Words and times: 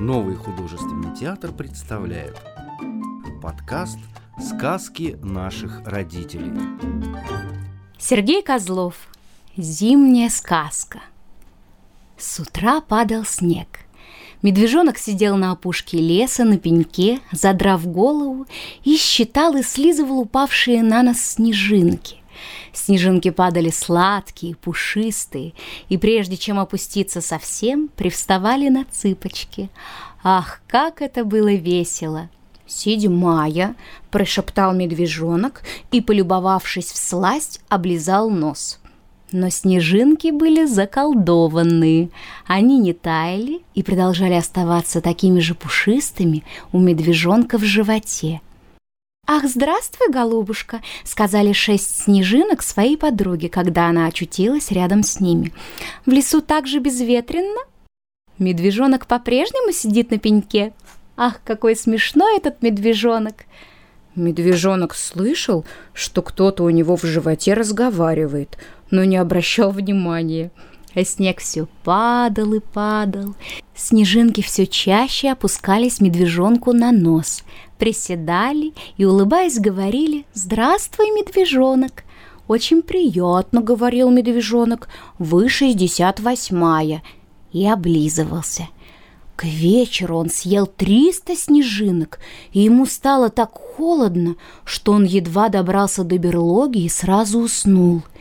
Новый 0.00 0.36
художественный 0.36 1.16
театр 1.16 1.52
представляет 1.52 2.36
подкаст 3.42 3.98
«Сказки 4.38 5.16
наших 5.22 5.80
родителей». 5.86 6.52
Сергей 7.98 8.42
Козлов. 8.42 9.08
Зимняя 9.56 10.28
сказка. 10.28 11.00
С 12.18 12.38
утра 12.38 12.82
падал 12.82 13.24
снег. 13.24 13.68
Медвежонок 14.42 14.98
сидел 14.98 15.38
на 15.38 15.52
опушке 15.52 15.96
леса 15.96 16.44
на 16.44 16.58
пеньке, 16.58 17.20
задрав 17.32 17.86
голову, 17.86 18.46
и 18.84 18.98
считал 18.98 19.56
и 19.56 19.62
слизывал 19.62 20.20
упавшие 20.20 20.82
на 20.82 21.02
нас 21.02 21.20
снежинки. 21.20 22.16
Снежинки 22.72 23.30
падали 23.30 23.70
сладкие, 23.70 24.56
пушистые, 24.56 25.54
и 25.88 25.96
прежде 25.96 26.36
чем 26.36 26.58
опуститься 26.58 27.20
совсем, 27.20 27.88
привставали 27.88 28.68
на 28.68 28.84
цыпочки. 28.84 29.70
Ах, 30.22 30.60
как 30.66 31.02
это 31.02 31.24
было 31.24 31.52
весело! 31.54 32.28
«Седьмая!»– 32.66 33.76
прошептал 34.10 34.74
медвежонок 34.74 35.62
и, 35.92 36.00
полюбовавшись 36.00 36.90
в 36.90 36.96
сласть, 36.96 37.60
облизал 37.68 38.28
нос. 38.28 38.80
Но 39.32 39.50
снежинки 39.50 40.30
были 40.30 40.66
заколдованные. 40.66 42.10
Они 42.46 42.78
не 42.78 42.92
таяли 42.92 43.62
и 43.74 43.82
продолжали 43.82 44.34
оставаться 44.34 45.00
такими 45.00 45.40
же 45.40 45.54
пушистыми 45.54 46.44
у 46.72 46.78
медвежонка 46.78 47.58
в 47.58 47.64
животе. 47.64 48.40
«Ах, 49.28 49.44
здравствуй, 49.44 50.08
голубушка!»— 50.08 50.82
сказали 51.04 51.52
шесть 51.52 52.04
снежинок 52.04 52.62
своей 52.62 52.96
подруге, 52.96 53.48
когда 53.48 53.88
она 53.88 54.06
очутилась 54.06 54.70
рядом 54.70 55.02
с 55.02 55.18
ними. 55.18 55.52
«В 56.04 56.10
лесу 56.10 56.40
так 56.40 56.68
же 56.68 56.78
безветренно?» 56.78 57.60
Медвежонок 58.38 59.06
по-прежнему 59.06 59.72
сидит 59.72 60.12
на 60.12 60.18
пеньке. 60.18 60.74
«Ах, 61.16 61.40
какой 61.44 61.74
смешной 61.74 62.36
этот 62.36 62.62
медвежонок!» 62.62 63.46
Медвежонок 64.14 64.94
слышал, 64.94 65.64
что 65.92 66.22
кто-то 66.22 66.62
у 66.62 66.70
него 66.70 66.96
в 66.96 67.02
животе 67.02 67.54
разговаривает, 67.54 68.56
но 68.92 69.02
не 69.02 69.16
обращал 69.16 69.72
внимания. 69.72 70.52
А 70.96 71.04
снег 71.04 71.40
все 71.40 71.68
падал 71.84 72.54
и 72.54 72.60
падал. 72.60 73.36
Снежинки 73.76 74.40
все 74.40 74.66
чаще 74.66 75.30
опускались 75.30 76.00
медвежонку 76.00 76.72
на 76.72 76.90
нос— 76.90 77.44
приседали 77.76 78.72
и, 78.96 79.04
улыбаясь, 79.04 79.58
говорили 79.58 80.24
«Здравствуй, 80.32 81.10
медвежонок!» 81.10 82.04
«Очень 82.48 82.82
приятно»,— 82.82 83.60
говорил 83.62 84.10
медвежонок,— 84.10 84.88
«вы 85.18 85.48
шестьдесят 85.48 86.20
восьмая» 86.20 87.02
и 87.52 87.66
облизывался. 87.66 88.68
К 89.34 89.44
вечеру 89.44 90.16
он 90.16 90.30
съел 90.30 90.66
триста 90.66 91.36
снежинок, 91.36 92.20
и 92.52 92.60
ему 92.60 92.86
стало 92.86 93.28
так 93.28 93.52
холодно, 93.52 94.36
что 94.64 94.92
он 94.92 95.04
едва 95.04 95.48
добрался 95.48 96.04
до 96.04 96.16
берлоги 96.16 96.78
и 96.78 96.88
сразу 96.88 97.40
уснул— 97.40 98.02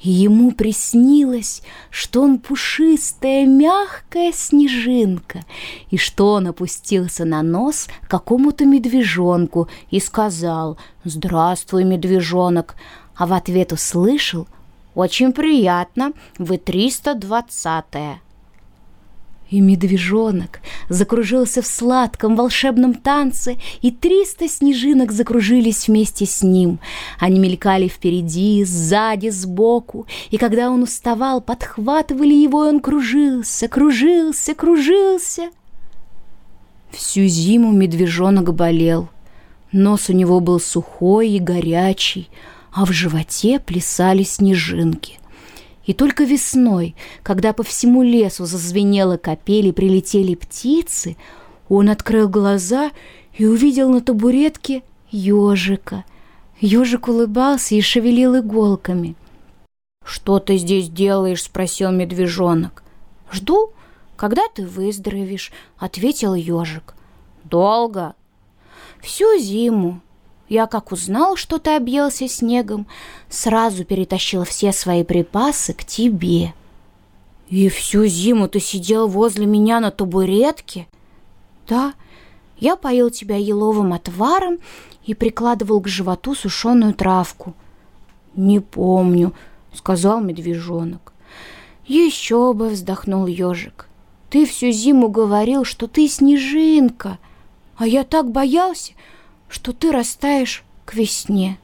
ему 0.00 0.52
приснилось, 0.52 1.62
что 1.90 2.22
он 2.22 2.38
пушистая, 2.38 3.46
мягкая 3.46 4.32
снежинка, 4.32 5.44
и 5.90 5.96
что 5.96 6.34
он 6.34 6.48
опустился 6.48 7.24
на 7.24 7.42
нос 7.42 7.88
какому-то 8.08 8.64
медвежонку 8.64 9.68
и 9.90 10.00
сказал 10.00 10.78
«Здравствуй, 11.04 11.84
медвежонок», 11.84 12.76
а 13.16 13.26
в 13.26 13.32
ответ 13.32 13.72
услышал 13.72 14.46
«Очень 14.94 15.32
приятно, 15.32 16.12
вы 16.38 16.58
триста 16.58 17.14
двадцатая». 17.14 18.20
И 19.50 19.60
медвежонок 19.60 20.60
закружился 20.90 21.62
в 21.62 21.66
сладком 21.66 22.36
волшебном 22.36 22.92
танце, 22.92 23.56
и 23.80 23.90
триста 23.90 24.46
снежинок 24.46 25.10
закружились 25.10 25.88
вместе 25.88 26.26
с 26.26 26.42
ним. 26.42 26.80
Они 27.18 27.38
мелькали 27.38 27.88
впереди, 27.88 28.62
сзади, 28.64 29.30
сбоку, 29.30 30.06
и 30.30 30.36
когда 30.36 30.68
он 30.68 30.82
уставал, 30.82 31.40
подхватывали 31.40 32.34
его, 32.34 32.66
и 32.66 32.68
он 32.68 32.80
кружился, 32.80 33.68
кружился, 33.68 34.54
кружился. 34.54 35.48
Всю 36.90 37.24
зиму 37.24 37.72
медвежонок 37.72 38.54
болел. 38.54 39.08
Нос 39.72 40.10
у 40.10 40.12
него 40.12 40.40
был 40.40 40.60
сухой 40.60 41.30
и 41.30 41.38
горячий, 41.38 42.28
а 42.70 42.84
в 42.84 42.92
животе 42.92 43.60
плясали 43.60 44.24
снежинки— 44.24 45.20
и 45.88 45.94
только 45.94 46.24
весной, 46.24 46.94
когда 47.22 47.54
по 47.54 47.62
всему 47.62 48.02
лесу 48.02 48.44
зазвенела 48.44 49.16
капель 49.16 49.72
прилетели 49.72 50.34
птицы, 50.34 51.16
он 51.70 51.88
открыл 51.88 52.28
глаза 52.28 52.90
и 53.32 53.46
увидел 53.46 53.88
на 53.88 54.02
табуретке 54.02 54.82
ежика. 55.10 56.04
Ежик 56.60 57.08
улыбался 57.08 57.74
и 57.74 57.80
шевелил 57.80 58.38
иголками. 58.38 59.16
«Что 60.04 60.40
ты 60.40 60.58
здесь 60.58 60.90
делаешь?»— 60.90 61.42
спросил 61.44 61.90
медвежонок. 61.90 62.82
«Жду, 63.32 63.72
когда 64.16 64.42
ты 64.54 64.66
выздоровеешь»,— 64.66 65.52
ответил 65.78 66.34
ежик. 66.34 66.94
«Долго?» 67.44 68.14
«Всю 69.00 69.38
зиму. 69.38 70.02
Я 70.48 70.66
как 70.66 70.92
узнал, 70.92 71.36
что 71.36 71.58
ты 71.58 71.76
объелся 71.76 72.26
снегом, 72.26 72.86
сразу 73.28 73.84
перетащил 73.84 74.44
все 74.44 74.72
свои 74.72 75.04
припасы 75.04 75.74
к 75.74 75.84
тебе. 75.84 76.54
И 77.48 77.68
всю 77.68 78.06
зиму 78.06 78.48
ты 78.48 78.60
сидел 78.60 79.08
возле 79.08 79.46
меня 79.46 79.80
на 79.80 79.90
табуретке? 79.90 80.86
Да, 81.66 81.92
я 82.58 82.76
поил 82.76 83.10
тебя 83.10 83.36
еловым 83.36 83.92
отваром 83.92 84.58
и 85.04 85.14
прикладывал 85.14 85.80
к 85.80 85.88
животу 85.88 86.34
сушеную 86.34 86.94
травку. 86.94 87.54
Не 88.34 88.60
помню, 88.60 89.34
сказал 89.74 90.20
медвежонок. 90.20 91.12
Еще 91.86 92.52
бы, 92.54 92.68
вздохнул 92.68 93.26
ежик. 93.26 93.88
Ты 94.30 94.44
всю 94.44 94.70
зиму 94.70 95.08
говорил, 95.08 95.64
что 95.64 95.86
ты 95.86 96.06
снежинка, 96.08 97.18
а 97.76 97.86
я 97.86 98.04
так 98.04 98.30
боялся, 98.30 98.92
что 99.48 99.72
ты 99.72 99.90
растаешь 99.90 100.62
к 100.84 100.94
весне. 100.94 101.58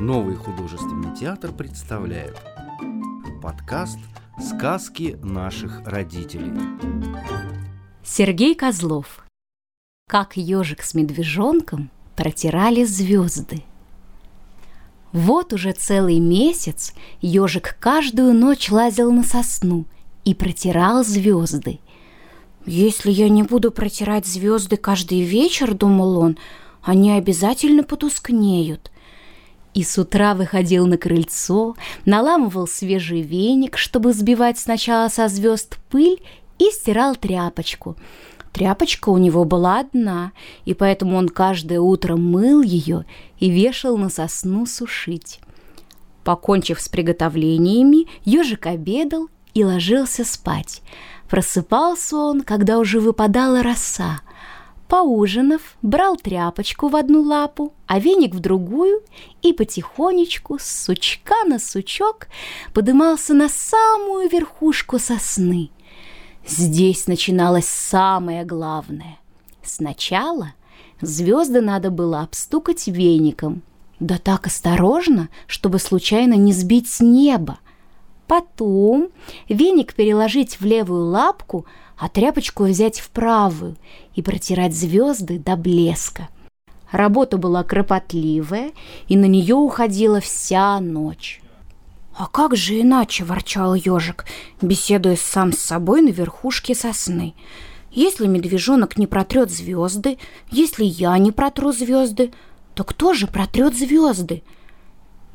Новый 0.00 0.36
художественный 0.36 1.14
театр 1.16 1.52
представляет 1.52 2.36
подкаст 3.42 3.98
«Сказки 4.40 5.18
наших 5.22 5.86
родителей». 5.86 6.52
Сергей 8.04 8.54
Козлов. 8.54 9.24
Как 10.08 10.36
ежик 10.36 10.82
с 10.82 10.94
медвежонком 10.94 11.90
протирали 12.16 12.84
звезды. 12.84 13.64
Вот 15.12 15.52
уже 15.52 15.72
целый 15.72 16.20
месяц 16.20 16.94
ежик 17.20 17.76
каждую 17.80 18.34
ночь 18.34 18.70
лазил 18.70 19.10
на 19.10 19.24
сосну 19.24 19.84
и 20.24 20.34
протирал 20.34 21.04
звезды– 21.04 21.80
«Если 22.68 23.10
я 23.10 23.30
не 23.30 23.42
буду 23.42 23.70
протирать 23.70 24.26
звезды 24.26 24.76
каждый 24.76 25.22
вечер,— 25.22 25.72
думал 25.74 26.18
он,— 26.18 26.36
они 26.82 27.12
обязательно 27.12 27.82
потускнеют». 27.82 28.90
И 29.72 29.82
с 29.82 29.96
утра 29.96 30.34
выходил 30.34 30.86
на 30.86 30.98
крыльцо, 30.98 31.76
наламывал 32.04 32.66
свежий 32.66 33.22
веник, 33.22 33.78
чтобы 33.78 34.12
сбивать 34.12 34.58
сначала 34.58 35.08
со 35.08 35.28
звезд 35.28 35.78
пыль, 35.88 36.20
и 36.58 36.70
стирал 36.70 37.16
тряпочку. 37.16 37.96
Тряпочка 38.52 39.08
у 39.08 39.16
него 39.16 39.46
была 39.46 39.80
одна, 39.80 40.32
и 40.66 40.74
поэтому 40.74 41.16
он 41.16 41.30
каждое 41.30 41.80
утро 41.80 42.16
мыл 42.16 42.60
ее 42.60 43.06
и 43.38 43.48
вешал 43.48 43.96
на 43.96 44.10
сосну 44.10 44.66
сушить. 44.66 45.40
Покончив 46.22 46.78
с 46.82 46.88
приготовлениями, 46.90 48.08
ежик 48.26 48.66
обедал 48.66 49.28
и 49.54 49.64
ложился 49.64 50.24
спать— 50.24 50.82
Просыпался 51.28 52.16
он, 52.16 52.40
когда 52.42 52.78
уже 52.78 53.00
выпадала 53.00 53.62
роса. 53.62 54.22
Поужинав, 54.88 55.76
брал 55.82 56.16
тряпочку 56.16 56.88
в 56.88 56.96
одну 56.96 57.20
лапу, 57.20 57.74
а 57.86 58.00
веник 58.00 58.34
в 58.34 58.40
другую 58.40 59.02
и 59.42 59.52
потихонечку, 59.52 60.58
с 60.58 60.84
сучка 60.84 61.44
на 61.46 61.58
сучок, 61.58 62.28
подымался 62.72 63.34
на 63.34 63.50
самую 63.50 64.30
верхушку 64.30 64.98
сосны. 64.98 65.70
Здесь 66.46 67.06
начиналось 67.06 67.68
самое 67.68 68.46
главное. 68.46 69.18
Сначала 69.62 70.54
звезды 71.02 71.60
надо 71.60 71.90
было 71.90 72.22
обстукать 72.22 72.86
веником, 72.86 73.60
да 74.00 74.16
так 74.16 74.46
осторожно, 74.46 75.28
чтобы 75.46 75.78
случайно 75.78 76.32
не 76.32 76.54
сбить 76.54 76.88
с 76.88 77.00
неба, 77.00 77.58
Потом 78.28 79.08
веник 79.48 79.94
переложить 79.94 80.60
в 80.60 80.64
левую 80.64 81.06
лапку, 81.06 81.64
а 81.96 82.10
тряпочку 82.10 82.64
взять 82.64 83.00
в 83.00 83.08
правую 83.08 83.76
и 84.14 84.22
протирать 84.22 84.76
звезды 84.76 85.38
до 85.38 85.56
блеска. 85.56 86.28
Работа 86.92 87.38
была 87.38 87.64
кропотливая, 87.64 88.72
и 89.08 89.16
на 89.16 89.24
нее 89.24 89.54
уходила 89.54 90.20
вся 90.20 90.78
ночь. 90.78 91.40
А 92.14 92.26
как 92.26 92.54
же 92.54 92.80
иначе, 92.80 93.24
ворчал 93.24 93.74
ежик, 93.74 94.26
беседуя 94.60 95.16
сам 95.16 95.52
с 95.52 95.58
собой 95.58 96.02
на 96.02 96.10
верхушке 96.10 96.74
сосны. 96.74 97.34
Если 97.90 98.26
медвежонок 98.26 98.98
не 98.98 99.06
протрет 99.06 99.50
звезды, 99.50 100.18
если 100.50 100.84
я 100.84 101.16
не 101.16 101.32
протру 101.32 101.72
звезды, 101.72 102.32
то 102.74 102.84
кто 102.84 103.14
же 103.14 103.26
протрет 103.26 103.74
звезды? 103.74 104.42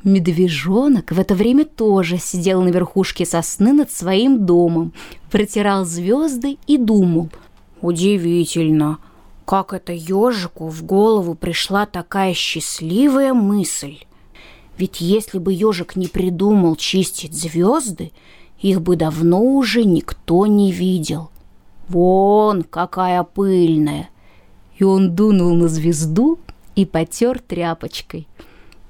Медвежонок 0.04 1.12
в 1.12 1.18
это 1.18 1.34
время 1.34 1.64
тоже 1.64 2.18
сидел 2.18 2.60
на 2.60 2.68
верхушке 2.68 3.24
сосны 3.24 3.72
над 3.72 3.90
своим 3.90 4.44
домом, 4.44 4.92
протирал 5.30 5.86
звезды 5.86 6.58
и 6.66 6.76
думал. 6.76 7.30
Удивительно, 7.80 8.98
как 9.46 9.72
это 9.72 9.94
ежику 9.94 10.68
в 10.68 10.84
голову 10.84 11.34
пришла 11.34 11.86
такая 11.86 12.34
счастливая 12.34 13.32
мысль. 13.32 13.96
Ведь 14.76 15.00
если 15.00 15.38
бы 15.38 15.54
ежик 15.54 15.96
не 15.96 16.08
придумал 16.08 16.76
чистить 16.76 17.32
звезды, 17.32 18.12
их 18.60 18.82
бы 18.82 18.96
давно 18.96 19.40
уже 19.40 19.84
никто 19.84 20.46
не 20.46 20.70
видел. 20.70 21.30
Вон 21.88 22.62
какая 22.62 23.22
пыльная! 23.22 24.10
И 24.76 24.84
он 24.84 25.14
дунул 25.14 25.54
на 25.54 25.68
звезду 25.68 26.38
и 26.76 26.84
потер 26.84 27.38
тряпочкой. 27.38 28.26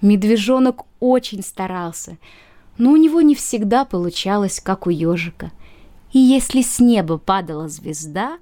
Медвежонок 0.00 0.87
очень 1.11 1.43
старался, 1.43 2.19
но 2.79 2.93
у 2.93 2.97
него 2.97 3.21
не 3.21 3.35
всегда 3.35 3.85
получалось, 3.85 4.61
как 4.61 4.87
у 4.87 4.91
ежика. 4.91 5.53
И 6.12 6.19
если 6.19 6.62
с 6.62 6.79
неба 6.81 7.19
падала 7.19 7.69
звезда, 7.69 8.39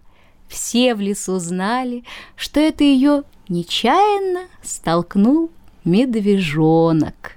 все 0.49 0.94
в 0.94 1.00
лесу 1.00 1.38
знали, 1.38 2.05
что 2.37 2.61
это 2.61 2.85
ее 2.85 3.25
нечаянно 3.49 4.47
столкнул 4.62 5.50
медвежонок. 5.85 7.37